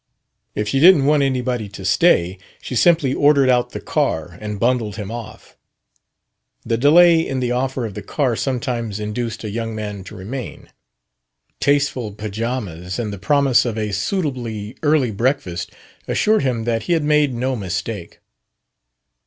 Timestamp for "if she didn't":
0.55-1.05